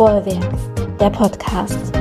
[0.00, 1.92] Bollwerk, der Podcast.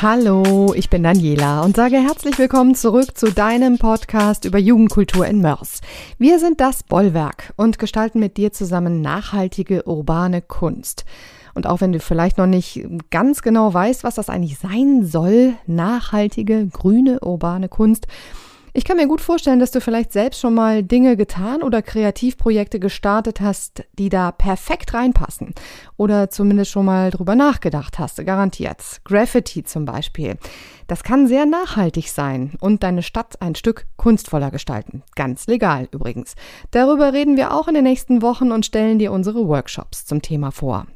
[0.00, 5.42] Hallo, ich bin Daniela und sage herzlich willkommen zurück zu deinem Podcast über Jugendkultur in
[5.42, 5.82] Mörs.
[6.16, 11.04] Wir sind das Bollwerk und gestalten mit dir zusammen nachhaltige urbane Kunst.
[11.52, 15.52] Und auch wenn du vielleicht noch nicht ganz genau weißt, was das eigentlich sein soll,
[15.66, 18.06] nachhaltige, grüne, urbane Kunst,
[18.76, 22.80] ich kann mir gut vorstellen, dass du vielleicht selbst schon mal Dinge getan oder Kreativprojekte
[22.80, 25.54] gestartet hast, die da perfekt reinpassen.
[25.96, 29.00] Oder zumindest schon mal drüber nachgedacht hast, garantiert.
[29.04, 30.34] Graffiti zum Beispiel.
[30.88, 35.04] Das kann sehr nachhaltig sein und deine Stadt ein Stück kunstvoller gestalten.
[35.14, 36.34] Ganz legal übrigens.
[36.72, 40.50] Darüber reden wir auch in den nächsten Wochen und stellen dir unsere Workshops zum Thema
[40.50, 40.88] vor.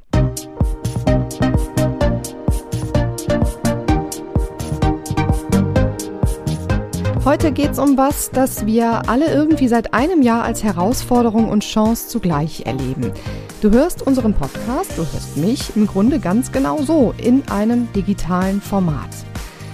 [7.25, 11.63] Heute geht es um was, das wir alle irgendwie seit einem Jahr als Herausforderung und
[11.63, 13.13] Chance zugleich erleben.
[13.61, 18.61] Du hörst unseren Podcast, du hörst mich im Grunde ganz genau so in einem digitalen
[18.61, 19.11] Format.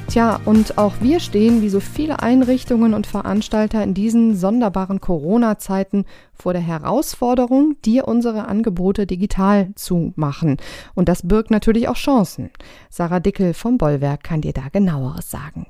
[0.09, 6.05] Tja, und auch wir stehen, wie so viele Einrichtungen und Veranstalter in diesen sonderbaren Corona-Zeiten
[6.33, 10.57] vor der Herausforderung, dir unsere Angebote digital zu machen.
[10.95, 12.51] Und das birgt natürlich auch Chancen.
[12.91, 15.67] Sarah Dickel vom Bollwerk kann dir da genaueres sagen.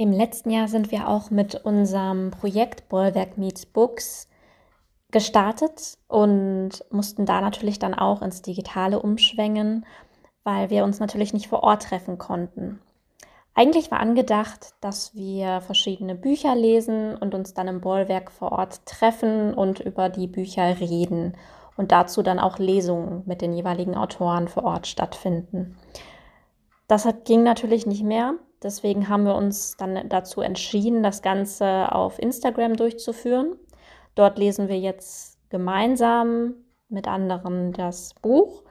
[0.00, 4.30] Im letzten Jahr sind wir auch mit unserem Projekt Bollwerk Meets Books
[5.10, 9.84] gestartet und mussten da natürlich dann auch ins Digitale umschwenken,
[10.42, 12.80] weil wir uns natürlich nicht vor Ort treffen konnten.
[13.52, 18.86] Eigentlich war angedacht, dass wir verschiedene Bücher lesen und uns dann im Bollwerk vor Ort
[18.86, 21.36] treffen und über die Bücher reden
[21.76, 25.76] und dazu dann auch Lesungen mit den jeweiligen Autoren vor Ort stattfinden.
[26.88, 32.18] Das ging natürlich nicht mehr, Deswegen haben wir uns dann dazu entschieden, das Ganze auf
[32.18, 33.56] Instagram durchzuführen.
[34.14, 36.54] Dort lesen wir jetzt gemeinsam
[36.88, 38.64] mit anderen das Buch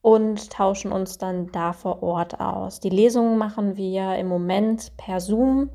[0.00, 2.80] und tauschen uns dann da vor Ort aus.
[2.80, 5.70] Die Lesungen machen wir im Moment per Zoom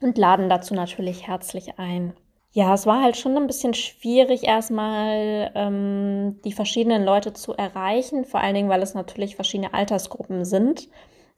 [0.00, 2.12] und laden dazu natürlich herzlich ein.
[2.52, 8.24] Ja, es war halt schon ein bisschen schwierig, erstmal ähm, die verschiedenen Leute zu erreichen,
[8.24, 10.88] vor allen Dingen, weil es natürlich verschiedene Altersgruppen sind.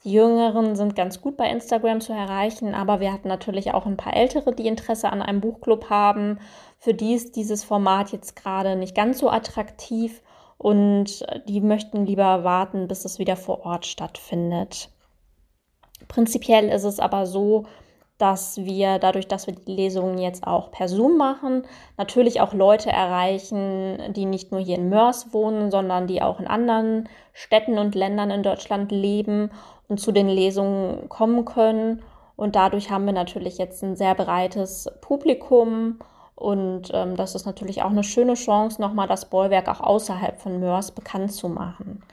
[0.05, 3.97] Die Jüngeren sind ganz gut bei Instagram zu erreichen, aber wir hatten natürlich auch ein
[3.97, 6.41] paar Ältere, die Interesse an einem Buchclub haben.
[6.79, 10.23] Für die ist dieses Format jetzt gerade nicht ganz so attraktiv
[10.59, 14.91] und die möchten lieber warten, bis es wieder vor Ort stattfindet.
[16.09, 17.65] Prinzipiell ist es aber so,
[18.23, 21.65] dass wir dadurch, dass wir die Lesungen jetzt auch per Zoom machen,
[21.97, 26.47] natürlich auch Leute erreichen, die nicht nur hier in Mörs wohnen, sondern die auch in
[26.47, 29.51] anderen Städten und Ländern in Deutschland leben
[29.89, 32.01] und zu den Lesungen kommen können.
[32.37, 35.99] Und dadurch haben wir natürlich jetzt ein sehr breites Publikum.
[36.37, 40.61] Und ähm, das ist natürlich auch eine schöne Chance, nochmal das Bollwerk auch außerhalb von
[40.61, 42.05] Mörs bekannt zu machen.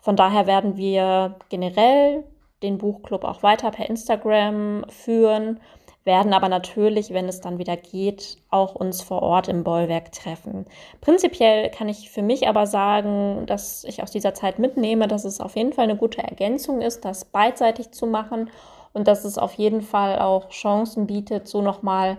[0.00, 2.24] Von daher werden wir generell
[2.62, 5.60] den Buchclub auch weiter per Instagram führen,
[6.04, 10.66] werden aber natürlich, wenn es dann wieder geht, auch uns vor Ort im Bollwerk treffen.
[11.00, 15.40] Prinzipiell kann ich für mich aber sagen, dass ich aus dieser Zeit mitnehme, dass es
[15.40, 18.50] auf jeden Fall eine gute Ergänzung ist, das beidseitig zu machen
[18.92, 22.18] und dass es auf jeden Fall auch Chancen bietet, so nochmal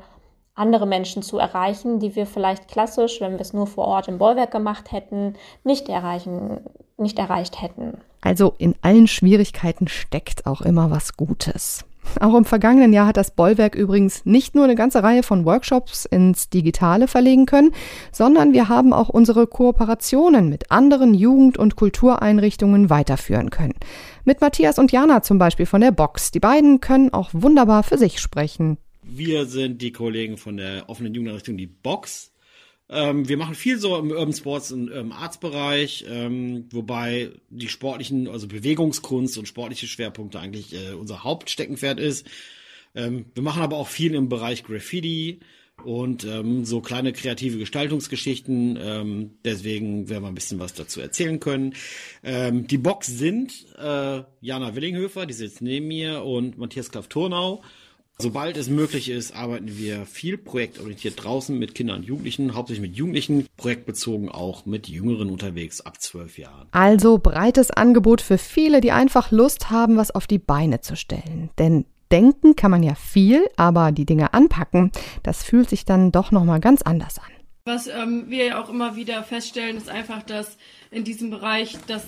[0.55, 4.19] andere Menschen zu erreichen, die wir vielleicht klassisch, wenn wir es nur vor Ort im
[4.19, 6.61] Bollwerk gemacht hätten, nicht erreichen,
[6.97, 8.01] nicht erreicht hätten.
[8.23, 11.83] Also in allen Schwierigkeiten steckt auch immer was Gutes.
[12.19, 16.05] Auch im vergangenen Jahr hat das Bollwerk übrigens nicht nur eine ganze Reihe von Workshops
[16.05, 17.71] ins Digitale verlegen können,
[18.11, 23.75] sondern wir haben auch unsere Kooperationen mit anderen Jugend- und Kultureinrichtungen weiterführen können.
[24.25, 26.31] Mit Matthias und Jana zum Beispiel von der Box.
[26.31, 28.77] Die beiden können auch wunderbar für sich sprechen.
[29.01, 32.32] Wir sind die Kollegen von der offenen Jugendeinrichtung, die Box.
[32.93, 38.27] Ähm, wir machen viel so im Urban Sports und im Arztbereich, ähm, wobei die sportlichen,
[38.27, 42.27] also Bewegungskunst und sportliche Schwerpunkte eigentlich äh, unser Hauptsteckenpferd ist.
[42.95, 45.39] Ähm, wir machen aber auch viel im Bereich Graffiti
[45.83, 48.77] und ähm, so kleine kreative Gestaltungsgeschichten.
[48.79, 51.73] Ähm, deswegen werden wir ein bisschen was dazu erzählen können.
[52.23, 57.63] Ähm, die Box sind äh, Jana Willinghöfer, die sitzt neben mir, und Matthias Klaff-Turnau.
[58.19, 62.95] Sobald es möglich ist, arbeiten wir viel projektorientiert draußen mit Kindern und Jugendlichen, hauptsächlich mit
[62.95, 66.67] Jugendlichen, projektbezogen auch mit Jüngeren unterwegs ab zwölf Jahren.
[66.71, 71.49] Also breites Angebot für viele, die einfach Lust haben, was auf die Beine zu stellen.
[71.57, 74.91] Denn denken kann man ja viel, aber die Dinge anpacken,
[75.23, 77.31] das fühlt sich dann doch nochmal ganz anders an.
[77.65, 80.57] Was ähm, wir ja auch immer wieder feststellen, ist einfach, dass
[80.91, 82.03] in diesem Bereich das,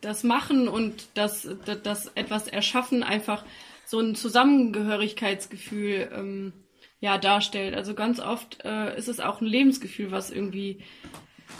[0.00, 3.44] das Machen und das, das, das etwas Erschaffen einfach
[3.86, 6.52] so ein Zusammengehörigkeitsgefühl ähm,
[7.00, 7.74] ja darstellt.
[7.74, 10.82] Also ganz oft äh, ist es auch ein Lebensgefühl, was irgendwie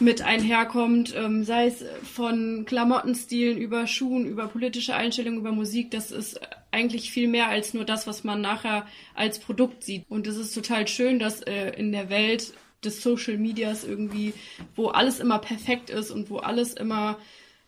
[0.01, 5.91] mit einherkommt, ähm, sei es von Klamottenstilen über Schuhen, über politische Einstellungen, über Musik.
[5.91, 6.41] Das ist
[6.71, 10.05] eigentlich viel mehr als nur das, was man nachher als Produkt sieht.
[10.09, 14.35] Und es ist total schön, dass äh, in der Welt des Social Medias irgendwie,
[14.75, 17.19] wo alles immer perfekt ist und wo alles immer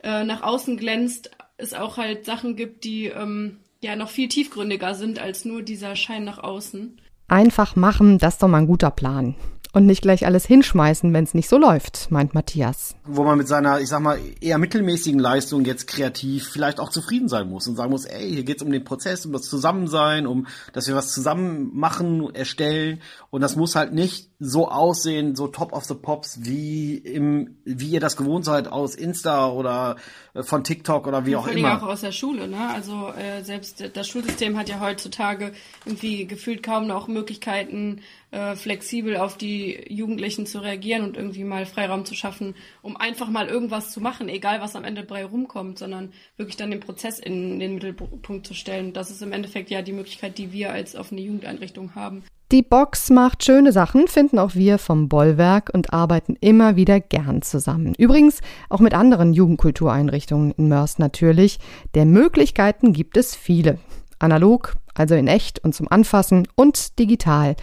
[0.02, 4.94] äh, nach außen glänzt, es auch halt Sachen gibt, die ähm, ja noch viel tiefgründiger
[4.94, 7.00] sind als nur dieser Schein nach außen.
[7.28, 9.34] Einfach machen, das ist doch mal ein guter Plan.
[9.76, 12.96] Und nicht gleich alles hinschmeißen, wenn es nicht so läuft, meint Matthias.
[13.04, 17.28] Wo man mit seiner, ich sag mal, eher mittelmäßigen Leistung jetzt kreativ vielleicht auch zufrieden
[17.28, 20.46] sein muss und sagen muss, ey, hier geht's um den Prozess, um das Zusammensein, um,
[20.72, 23.02] dass wir was zusammen machen, erstellen.
[23.28, 27.90] Und das muss halt nicht so aussehen, so top of the pops, wie im, wie
[27.90, 29.96] ihr das gewohnt seid aus Insta oder
[30.32, 31.82] äh, von TikTok oder wie ja, auch vor immer.
[31.82, 32.70] auch aus der Schule, ne?
[32.74, 35.52] Also äh, selbst das Schulsystem hat ja heutzutage
[35.84, 38.00] irgendwie gefühlt kaum noch Möglichkeiten,
[38.30, 43.28] äh, flexibel auf die Jugendlichen zu reagieren und irgendwie mal Freiraum zu schaffen, um einfach
[43.28, 47.18] mal irgendwas zu machen, egal was am Ende bei rumkommt, sondern wirklich dann den Prozess
[47.18, 48.92] in den Mittelpunkt zu stellen.
[48.92, 52.24] Das ist im Endeffekt ja die Möglichkeit, die wir als offene Jugendeinrichtung haben.
[52.52, 57.42] Die Box macht schöne Sachen, finden auch wir vom Bollwerk und arbeiten immer wieder gern
[57.42, 57.92] zusammen.
[57.98, 61.58] Übrigens auch mit anderen Jugendkultureinrichtungen in Mörs natürlich.
[61.96, 63.78] Der Möglichkeiten gibt es viele.
[64.20, 67.56] Analog, also in echt und zum Anfassen und digital.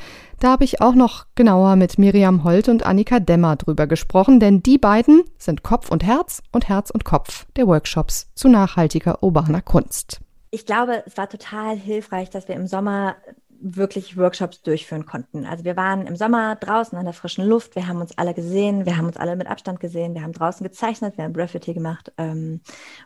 [0.44, 4.62] Da habe ich auch noch genauer mit Miriam Holt und Annika Demmer drüber gesprochen, denn
[4.62, 9.62] die beiden sind Kopf und Herz und Herz und Kopf der Workshops zu nachhaltiger urbaner
[9.62, 10.20] Kunst.
[10.52, 13.16] Ich glaube, es war total hilfreich, dass wir im Sommer
[13.64, 15.46] wirklich Workshops durchführen konnten.
[15.46, 18.86] Also wir waren im Sommer draußen an der frischen Luft, wir haben uns alle gesehen,
[18.86, 22.12] wir haben uns alle mit Abstand gesehen, wir haben draußen gezeichnet, wir haben Graffiti gemacht
[22.18, 22.60] ähm,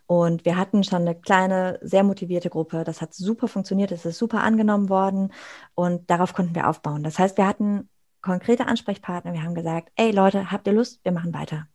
[0.08, 2.84] und wir hatten schon eine kleine, sehr motivierte Gruppe.
[2.84, 5.32] Das hat super funktioniert, es ist super angenommen worden
[5.76, 7.04] und darauf konnten wir aufbauen.
[7.04, 7.88] Das heißt, wir hatten
[8.22, 11.00] konkrete Ansprechpartner, wir haben gesagt, ey Leute, habt ihr Lust?
[11.04, 11.68] Wir machen weiter.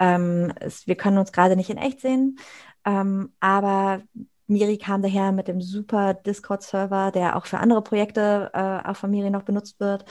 [0.00, 2.38] Ähm, es, wir können uns gerade nicht in echt sehen,
[2.84, 4.02] ähm, aber
[4.46, 9.10] Miri kam daher mit dem super Discord-Server, der auch für andere Projekte äh, auch von
[9.10, 10.04] Miri noch benutzt wird.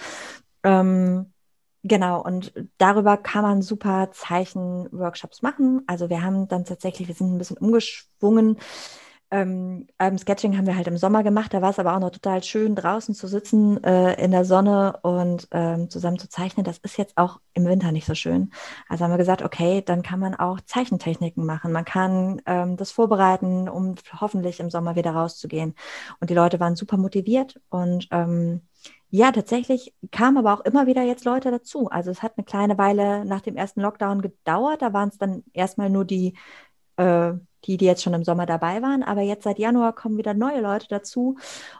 [0.63, 1.33] Ähm,
[1.83, 5.83] genau, und darüber kann man super Zeichen-Workshops machen.
[5.87, 8.57] Also wir haben dann tatsächlich, wir sind ein bisschen umgeschwungen
[9.33, 12.11] ähm, ähm, Sketching haben wir halt im Sommer gemacht, da war es aber auch noch
[12.11, 16.63] total schön, draußen zu sitzen äh, in der Sonne und ähm, zusammen zu zeichnen.
[16.63, 18.51] Das ist jetzt auch im Winter nicht so schön.
[18.87, 21.71] Also haben wir gesagt, okay, dann kann man auch Zeichentechniken machen.
[21.71, 25.73] Man kann ähm, das vorbereiten, um hoffentlich im Sommer wieder rauszugehen.
[26.19, 28.61] Und die Leute waren super motiviert und ähm,
[29.09, 31.89] ja, tatsächlich kamen aber auch immer wieder jetzt Leute dazu.
[31.89, 34.83] Also es hat eine kleine Weile nach dem ersten Lockdown gedauert.
[34.83, 36.35] Da waren es dann erstmal nur die
[36.97, 37.33] äh,
[37.65, 39.03] die, die jetzt schon im Sommer dabei waren.
[39.03, 41.37] Aber jetzt seit Januar kommen wieder neue Leute dazu.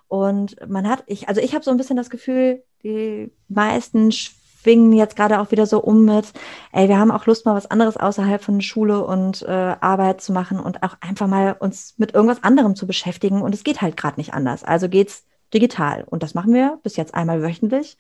[0.07, 4.93] Und man hat, ich, also ich habe so ein bisschen das Gefühl, die meisten schwingen
[4.93, 6.31] jetzt gerade auch wieder so um mit,
[6.71, 10.31] ey, wir haben auch Lust, mal was anderes außerhalb von Schule und äh, Arbeit zu
[10.31, 13.41] machen und auch einfach mal uns mit irgendwas anderem zu beschäftigen.
[13.41, 14.63] Und es geht halt gerade nicht anders.
[14.63, 16.05] Also geht's digital.
[16.09, 17.97] Und das machen wir bis jetzt einmal wöchentlich.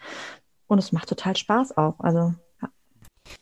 [0.67, 1.99] Und es macht total Spaß auch.
[1.99, 2.33] Also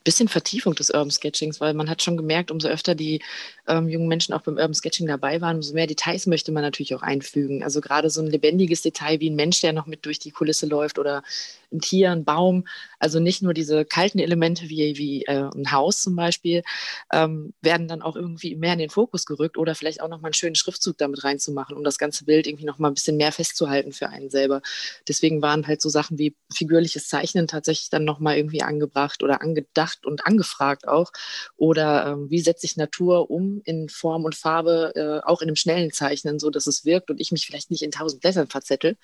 [0.03, 3.21] bisschen Vertiefung des Urban Sketchings, weil man hat schon gemerkt, umso öfter die
[3.67, 6.95] ähm, jungen Menschen auch beim Urban Sketching dabei waren, umso mehr Details möchte man natürlich
[6.95, 7.63] auch einfügen.
[7.63, 10.65] Also gerade so ein lebendiges Detail wie ein Mensch, der noch mit durch die Kulisse
[10.65, 11.23] läuft oder
[11.71, 12.65] ein Tier, ein Baum.
[12.99, 16.63] Also nicht nur diese kalten Elemente wie, wie äh, ein Haus zum Beispiel,
[17.11, 20.33] ähm, werden dann auch irgendwie mehr in den Fokus gerückt oder vielleicht auch nochmal einen
[20.33, 24.09] schönen Schriftzug damit reinzumachen, um das ganze Bild irgendwie nochmal ein bisschen mehr festzuhalten für
[24.09, 24.61] einen selber.
[25.07, 30.05] Deswegen waren halt so Sachen wie figürliches Zeichnen tatsächlich dann nochmal irgendwie angebracht oder angedacht
[30.05, 31.11] und angefragt auch.
[31.57, 35.55] Oder ähm, wie setze ich Natur um in Form und Farbe, äh, auch in einem
[35.55, 38.97] schnellen Zeichnen, so dass es wirkt und ich mich vielleicht nicht in tausend Blättern verzettel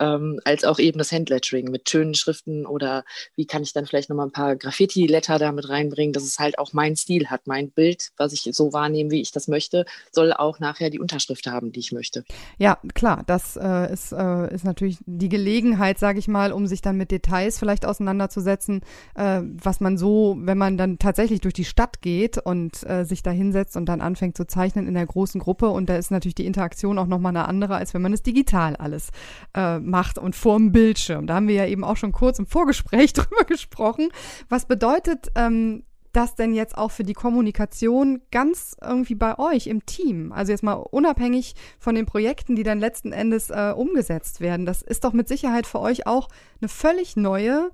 [0.00, 3.04] ähm, als auch eben das Handlettering mit schönen Schriften oder
[3.36, 6.72] wie kann ich dann vielleicht nochmal ein paar Graffiti-Letter damit reinbringen, dass es halt auch
[6.72, 7.46] mein Stil hat.
[7.46, 11.46] Mein Bild, was ich so wahrnehme, wie ich das möchte, soll auch nachher die Unterschrift
[11.46, 12.24] haben, die ich möchte.
[12.58, 16.80] Ja, klar, das äh, ist, äh, ist natürlich die Gelegenheit, sage ich mal, um sich
[16.80, 18.82] dann mit Details vielleicht auseinanderzusetzen,
[19.14, 23.22] äh, was man so, wenn man dann tatsächlich durch die Stadt geht und äh, sich
[23.22, 26.34] da hinsetzt und dann anfängt zu zeichnen in der großen Gruppe und da ist natürlich
[26.34, 29.10] die Interaktion auch nochmal eine andere, als wenn man es digital alles
[29.54, 31.26] äh, macht und vorm Bildschirm.
[31.26, 34.08] Da haben wir ja eben auch schon kurz im Vorgespräch drüber gesprochen.
[34.48, 39.84] Was bedeutet ähm, das denn jetzt auch für die Kommunikation ganz irgendwie bei euch im
[39.86, 40.32] Team?
[40.32, 44.66] Also jetzt mal unabhängig von den Projekten, die dann letzten Endes äh, umgesetzt werden.
[44.66, 46.28] Das ist doch mit Sicherheit für euch auch
[46.60, 47.70] eine völlig neue,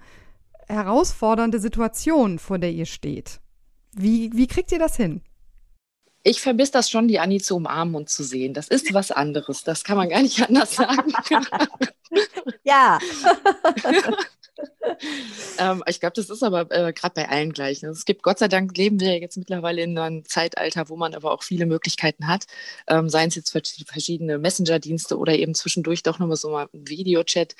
[0.68, 3.40] herausfordernde Situation, vor der ihr steht.
[3.92, 5.22] Wie, wie kriegt ihr das hin?
[6.22, 8.54] Ich vermisse das schon, die Anni zu umarmen und zu sehen.
[8.54, 9.64] Das ist was anderes.
[9.64, 11.12] Das kann man gar nicht anders sagen.
[12.64, 12.98] Ja.
[15.58, 17.82] ähm, ich glaube, das ist aber äh, gerade bei allen gleich.
[17.82, 17.90] Ne?
[17.90, 21.32] Es gibt Gott sei Dank, leben wir jetzt mittlerweile in einem Zeitalter, wo man aber
[21.32, 22.46] auch viele Möglichkeiten hat.
[22.86, 27.54] Ähm, seien es jetzt verschiedene Messenger-Dienste oder eben zwischendurch doch nochmal so mal ein Videochat.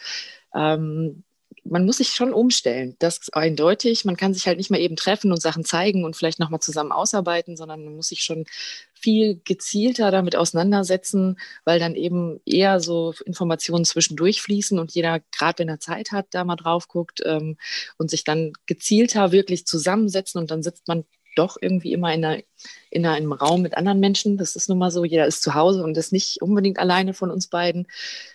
[0.55, 1.23] Ähm,
[1.65, 2.97] man muss sich schon umstellen.
[2.99, 4.05] Das ist eindeutig.
[4.05, 6.93] Man kann sich halt nicht mehr eben treffen und Sachen zeigen und vielleicht nochmal zusammen
[6.93, 8.45] ausarbeiten, sondern man muss sich schon
[8.93, 15.61] viel gezielter damit auseinandersetzen, weil dann eben eher so Informationen zwischendurch fließen und jeder, gerade
[15.61, 17.57] wenn er Zeit hat, da mal drauf guckt ähm,
[17.99, 21.05] und sich dann gezielter wirklich zusammensetzen und dann sitzt man
[21.37, 22.43] doch irgendwie immer in, einer,
[22.91, 24.37] in einem Raum mit anderen Menschen.
[24.37, 27.31] Das ist nun mal so, jeder ist zu Hause und ist nicht unbedingt alleine von
[27.31, 27.87] uns beiden.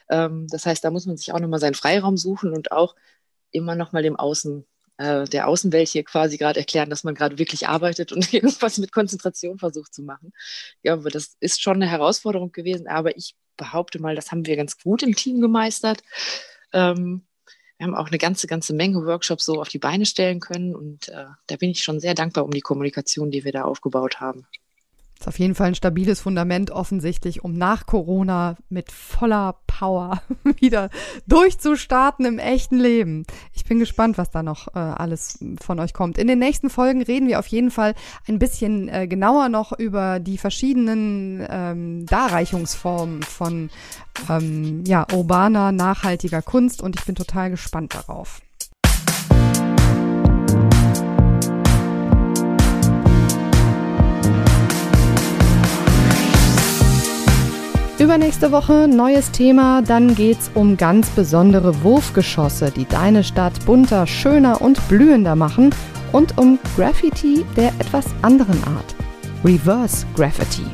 [0.10, 2.96] Ähm, das heißt, da muss man sich auch nochmal seinen Freiraum suchen und auch
[3.52, 4.66] immer nochmal dem Außen,
[4.98, 8.92] äh, der Außenwelt hier quasi gerade erklären, dass man gerade wirklich arbeitet und irgendwas mit
[8.92, 10.34] Konzentration versucht zu machen.
[10.84, 14.56] Ja, aber das ist schon eine Herausforderung gewesen, aber ich behaupte mal, das haben wir
[14.58, 16.02] ganz gut im Team gemeistert.
[16.74, 17.25] Ähm,
[17.77, 21.10] wir haben auch eine ganze, ganze Menge Workshops so auf die Beine stellen können und
[21.10, 24.48] äh, da bin ich schon sehr dankbar um die Kommunikation, die wir da aufgebaut haben.
[25.20, 30.22] Ist auf jeden Fall ein stabiles Fundament offensichtlich, um nach Corona mit voller Power
[30.60, 30.90] wieder
[31.26, 33.26] durchzustarten im echten Leben.
[33.54, 36.18] Ich bin gespannt, was da noch äh, alles von euch kommt.
[36.18, 37.96] In den nächsten Folgen reden wir auf jeden Fall
[38.28, 43.70] ein bisschen äh, genauer noch über die verschiedenen ähm, Darreichungsformen von
[44.30, 48.42] ähm, ja, urbaner, nachhaltiger Kunst und ich bin total gespannt darauf.
[58.06, 64.62] Übernächste Woche neues Thema, dann geht's um ganz besondere Wurfgeschosse, die deine Stadt bunter, schöner
[64.62, 65.74] und blühender machen
[66.12, 68.96] und um Graffiti der etwas anderen Art.
[69.44, 70.68] Reverse Graffiti.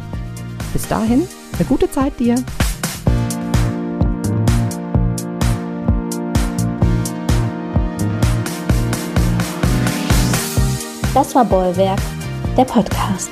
[0.74, 2.36] Bis dahin, eine gute Zeit dir.
[11.14, 12.02] Das war Bollwerk,
[12.58, 13.32] der Podcast.